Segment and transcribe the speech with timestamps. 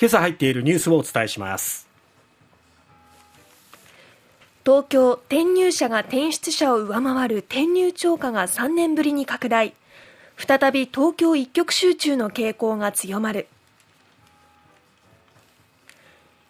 [0.00, 1.88] 今朝入っているニュースをお伝えします。
[4.64, 9.74] 東京転入者が転出者を上回る転入超過が3年ぶりに拡大。
[10.36, 13.48] 再び東京一極集中の傾向が強まる。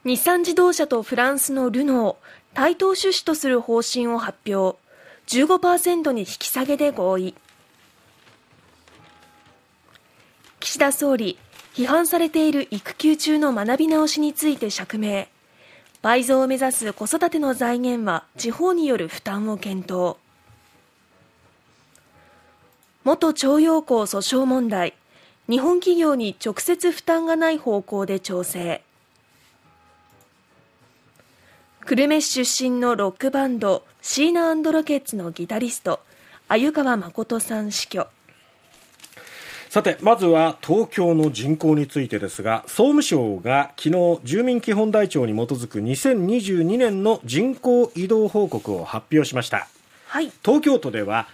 [0.05, 4.79] 日産自動車とフランスのルノー対等出資とする方針を発表。
[5.27, 7.35] 15%に引き下げで合意。
[10.61, 11.39] 岸田総理
[11.79, 15.29] 批判されている育休中の学び直しについて釈明。
[16.03, 20.17] 倍増を目指す子育ての財源は地方による負担を検討。
[23.05, 24.95] 元徴用工訴訟問題。
[25.49, 28.83] 日本企業に直接負担がない方向で調整。
[31.87, 36.01] 久留米市出身のロックバンドシーナロケッツのギタリスト
[36.49, 38.09] 鮎川誠さん死去。
[39.79, 49.69] さてまずは東京の人口についてですが総務省が昨日住民基本台帳に基づく2022年の人口移動報告を発表しました、
[50.09, 51.29] はい、東京都では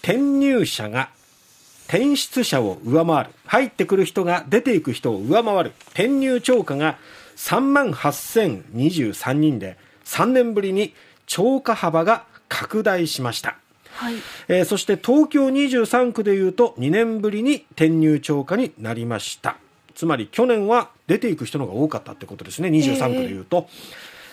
[0.00, 1.10] 転入者が
[1.88, 6.96] 転出者を上回る入ってくる人が出ていく人を上回る転入超過が
[7.36, 10.94] 3万8023人で3年ぶりに
[11.26, 13.58] 超過幅が拡大しました
[14.00, 14.14] はい。
[14.48, 19.58] えー、そして東京23区でいうと2年ぶりに転入超過になりました。
[19.94, 22.70] つまり去年は出ていく人の方が多かったってことですね。
[22.70, 23.74] 23区でいうと、えー、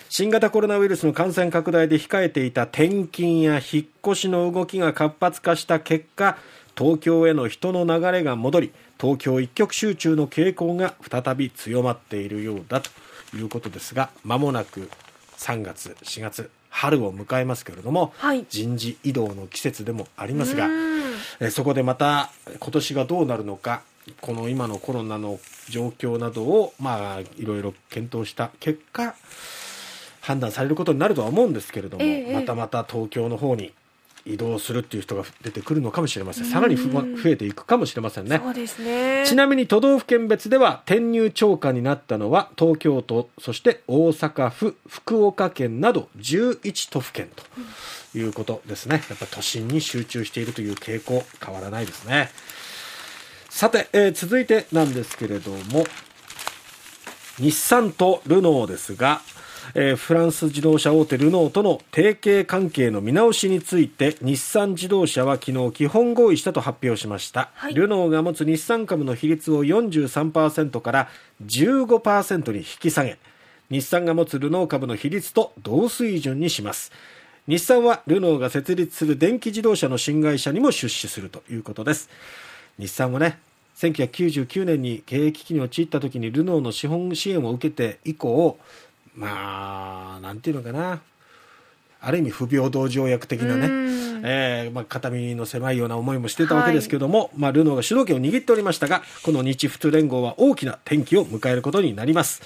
[0.08, 6.38] 新型コロナウイルスの感染拡大で控えていた転勤や引っ越しの動きが活発化した結果
[6.74, 12.88] 東京への人の流れが戻り東京一極集中の傾向が再び強まっているようだと
[13.36, 14.88] いうことですがまもなく
[15.36, 20.68] 3月4月春を迎えますけれども、はい、人事異動の季節でもありますが
[21.40, 23.82] えそこでまた今年がどうなるのか
[24.20, 29.14] この今のコロナの状況などをまあいろいろ検討した結果
[30.20, 33.72] 判断されることになるとは思うんですけれども、ええ、またまた東京の方に
[34.24, 36.44] 移動するっていう人が出てくるのかもしれません。
[36.44, 38.40] さらに増えていくかもしれませんね。
[38.42, 39.24] そうですね。
[39.26, 47.28] ちなみに都道府県別では転入超過になったのは東京都そして大阪府福岡県など11都府県
[48.12, 49.02] ということですね。
[49.08, 52.30] やっぱ都心に集中しているという傾向変わらないですね。
[53.48, 55.84] さて、えー、続いてなんですけれども
[57.38, 59.20] 日産とルノーですが
[59.74, 71.08] えー、フランス自動車大手ルノーとの提携関係の見直しについて日産自動車は昨日基本合意したと発表しました、はい、ルノーが持つ日産株の比率を43%から
[71.44, 73.18] 15%に引き下げ
[73.70, 76.90] 日産が持つルノー株の比率と同水準にします。
[77.46, 82.08] 日産はルノーが設立する電気自動車の新会社にも出資するということです。
[82.78, 83.38] 日産はね
[83.76, 88.58] 1999年に経営危機に陥った時にルノーの資本支援を受けて以降
[89.18, 91.00] まあなんていうのかな。
[92.00, 93.66] ある意味不平等条約的なね、
[94.22, 102.42] えーまあ、肩身の狭いような思いもしてたわけですけども、はい、まあ、ルノーが主導権を握っておりましたがこの日仏連合は大きな転機を迎えることになります、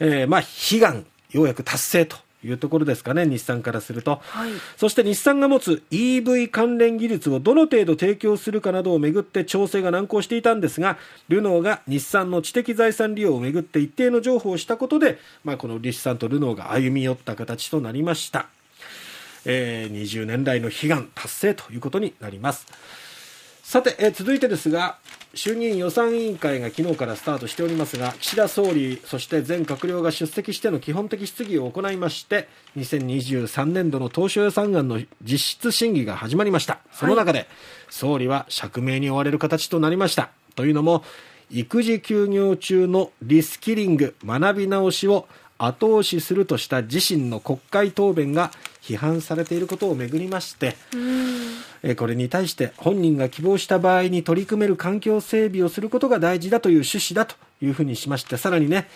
[0.00, 10.98] えーまあ、悲願ようやく達成というところですかね、日産からすると、はい、そして日産が持つ EV 関連技術をどの程度提供するかなどをめぐって調整が難航していたんですが、
[11.28, 18.46] ルノーが日産の知的財産利用をめぐって一定の情報をしたことで、まあ、この日産とルノーが歩み寄った形となりました。
[19.44, 22.66] えー、20年来の悲願達成ということになります。
[23.62, 24.98] さて、え続いてですが、
[25.34, 36.80] 衆議院予算委員会が昨日からスタートしておりますが、岸田総理、そして全閣僚が出席しての基本的質疑を行いまして、2023年度の当初予算案の実質審議が始まりました。
[36.92, 37.46] その中で、
[37.90, 40.30] 総理は釈明に追われる形となりました。
[40.54, 41.04] というのも、
[41.50, 45.28] 育児休業中のリスキリング、学び直しを
[45.58, 50.76] 後押しするとした自身の国会答弁が批判されていることをめぐりまして、
[51.82, 58.88] えこれに対して本人が希望した場合に取り組める環境整備をすることが大事だという趣旨だというふうにしましてさらにね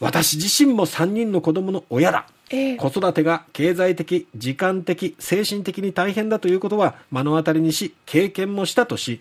[0.00, 9.20] 私自身も3人の子供の親だ、え子育てが経済的時間的精神的に大変だということは目の当たりにし経験もしたとし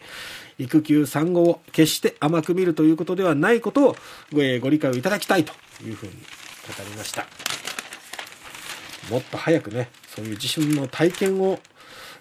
[0.59, 3.95] 育休産後を決して甘く見るということではないことを
[4.31, 4.39] ご
[4.69, 5.53] 理解をいただきたいと
[5.83, 6.13] いうふうに
[6.67, 7.25] 語りました
[9.09, 11.59] もっと早くねそういう自身の体験を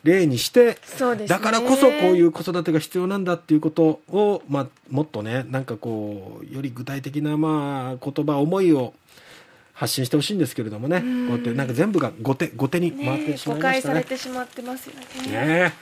[0.03, 0.79] 例にして、
[1.17, 8.95] ね、だからこそこういう子育てが必要なんだっていうことを、まあ、もっとねなんかこうより具体的な、まあ、言葉思いを
[9.75, 13.83] 発信してほしいんですけれどもね、こうやってなんか全部が後手後手に回ってしまいましたね。
[13.83, 14.95] 誤解されてしまってますよ
[15.27, 15.47] ね。
[15.47, 15.73] ね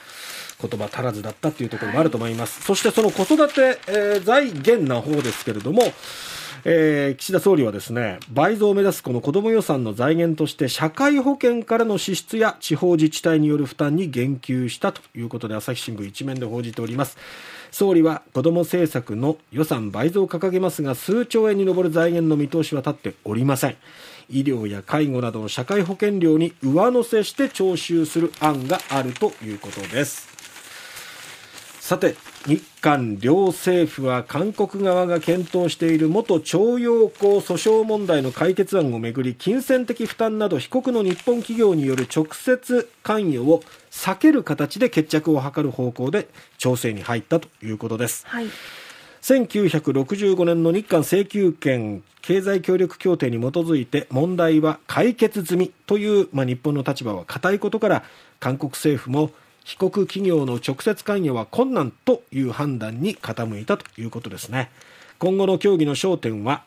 [0.60, 2.60] 言葉足らずだったっていうところもあると思います。
[2.60, 5.82] はい、そしてその子育て、えー、財源な方ですけれども、
[6.64, 17.16] えー岸田総理はですね倍増を目指すこの子ども予算の財源として社会保険からの支出や地方自治体による負担に言及したということで朝日新聞一面で報じております。
[17.70, 23.76] 総理は子ども政策の予算倍増を掲げますが数兆円に上る財源の見通しは立っておりません。
[24.31, 30.38] 医療や介護などの社会保険料に上乗せして徴収する案があるということです。
[31.88, 48.26] さて日韓両政府は韓国側が検討している元徴用工訴訟問題の解決案をめぐり金銭的負担など被告の日本企業による直接関与を避ける形で決着を図る方向で調整に入ったということです。
[48.26, 48.49] はい。
[49.23, 58.05] 1965年の日韓請求権経済協力協定に基づいて問題は解決済みという、まあ、日本の立場は固いことから
[58.41, 59.31] 韓国政府も
[59.69, 64.70] 被告企業の直接関与は困難という判断に傾いたということですね。
[65.19, 66.62] 今後の協議の焦点は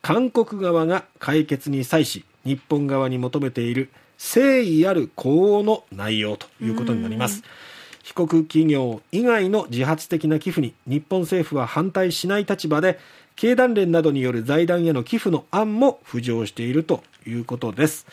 [0.00, 7.42] 韓国側が解決に際し日本側に求めている誠意ある呼応の内容ということになります。
[8.02, 12.98] 被告企業以外の自発的な寄付に日本政府は反対しない立場で
[13.38, 18.04] 経団連などによる財団への寄付の案も浮上しているということです、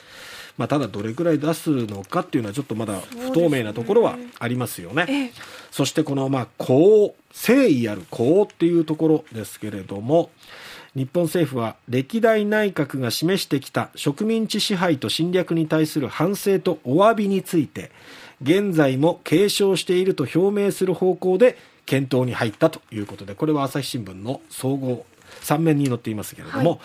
[0.55, 5.05] まあ、ただどれくらい出すのかっていうのはちょっとまだ不透明なところはありますよね。
[5.09, 5.31] ええ。
[5.71, 10.29] そしてこのまあ公誠意ある公っていうところですけれども
[10.93, 17.91] 日本政府は歴代内閣が示してきた植民地支配と侵略に対する反省とお詫びについて
[18.43, 21.57] 現在も継承していると表明する方向で
[21.87, 25.03] 検討に入ったということでこれは朝日新聞の総合
[25.41, 26.79] 3面に載っていますけれども、はい。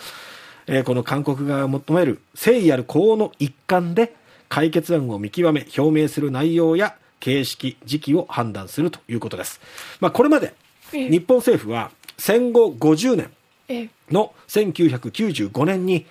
[0.67, 4.13] えーこの韓国側が求める誠意ある公の一環で
[4.47, 9.59] 解決案を見極め表明する内容や形式時期を判断するということです、
[9.99, 10.53] まあ、これまで
[10.93, 11.09] ええ。
[11.09, 13.31] 日本政府は戦後50年
[13.67, 13.89] ええ。
[14.11, 16.05] の1995年に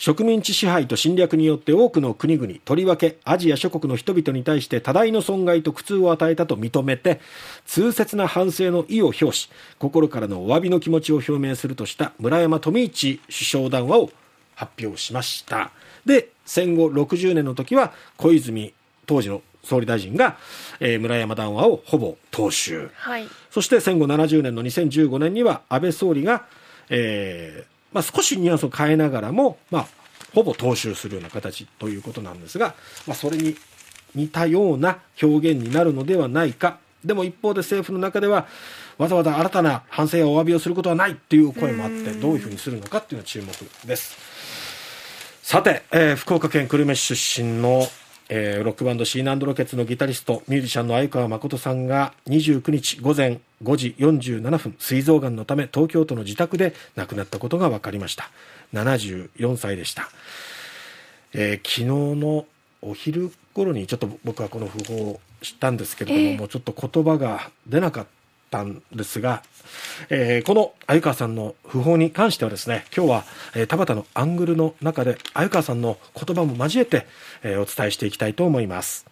[0.00, 7.20] 植民地支配と侵略によって多くの国々とりわけアジア諸国の人々に対して多大の損害と苦痛を与えたと認めて
[7.66, 14.10] 痛切な反省の意を表し心からのお詫びの気持ちを表明するとした村山富市首相談話を
[14.54, 15.70] 発表しました。
[16.06, 18.72] で戦後60年の時は小泉
[19.04, 20.38] 当時の総理大臣が、
[20.80, 22.90] えー村山談話をほぼ踏襲。
[22.94, 23.28] はい。
[23.50, 26.46] そして戦後70年の2015年には安倍総理が、
[26.88, 29.86] えーまあ、少しニュアンスを変えながらも、まあ、
[30.34, 32.74] ほぼ踏襲するような形ということなんですが、
[33.06, 33.56] まあ、それに
[34.14, 38.46] 似たような表現になるのではないかでも一方で政府の中では
[38.98, 43.46] わざわざ新たな反省やお詫びをすることはないっていう声もあってどういうふうにするのかっていうのは注目
[43.86, 44.16] です。
[45.42, 47.86] さて、えー福岡県久留米市出身の、
[48.32, 58.30] えーロックバンドシーナンドロケッツのギタリストミュージシャンの相川誠さんが29日午前5時47分膵臓がんのため東京都の自宅で亡くなったことが分かりました。
[58.72, 60.08] 74歳でした、
[61.34, 61.84] えー昨日
[62.20, 62.46] の
[62.82, 66.38] お昼頃にちょっと僕はこの訃報を知ったんですけれども、ええ。
[66.38, 68.06] もうちょっと言葉が出なか
[68.50, 69.42] ったんですが、
[70.10, 73.24] えーこの鮎川さんの訃報に関してはですね今日は、
[73.54, 77.06] えー田畑のアングルの中で鮎川さんの言葉も交えて、
[77.42, 79.09] えーお伝えしていきたいと思います。